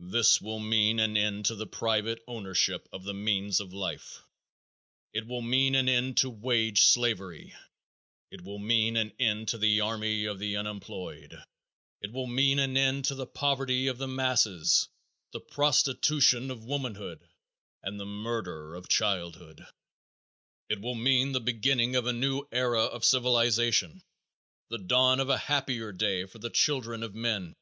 _This 0.10 0.40
will 0.40 0.60
mean 0.60 0.98
an 0.98 1.14
end 1.14 1.44
to 1.44 1.54
the 1.54 1.66
private 1.66 2.22
ownership 2.26 2.88
of 2.90 3.04
the 3.04 3.12
means 3.12 3.60
of 3.60 3.70
life; 3.74 4.22
it 5.12 5.26
will 5.26 5.42
mean 5.42 5.74
an 5.74 5.90
end 5.90 6.16
to 6.16 6.30
wage 6.30 6.80
slavery; 6.80 7.54
it 8.30 8.40
will 8.44 8.58
mean 8.58 8.96
an 8.96 9.12
end 9.18 9.48
to 9.48 9.58
the 9.58 9.78
army 9.82 10.24
of 10.24 10.38
the 10.38 10.56
unemployed; 10.56 11.36
it 12.00 12.12
will 12.12 12.28
mean 12.28 12.58
an 12.58 12.78
end 12.78 13.04
to 13.04 13.14
the 13.14 13.26
poverty 13.26 13.88
of 13.88 13.98
the 13.98 14.08
masses, 14.08 14.88
the 15.32 15.40
prostitution 15.40 16.50
of 16.50 16.64
womanhood, 16.64 17.20
and 17.82 18.00
the 18.00 18.06
murder 18.06 18.74
of 18.74 18.88
childhood. 18.88 19.66
It 20.70 20.80
will 20.80 20.94
mean 20.94 21.32
the 21.32 21.40
beginning 21.42 21.94
of 21.94 22.06
a 22.06 22.14
new 22.14 22.48
era 22.52 22.84
of 22.84 23.04
civilization; 23.04 24.02
the 24.70 24.78
dawn 24.78 25.20
of 25.20 25.28
a 25.28 25.36
happier 25.36 25.92
day 25.92 26.24
for 26.24 26.38
the 26.38 26.48
children 26.48 27.02
of 27.02 27.14
men. 27.14 27.54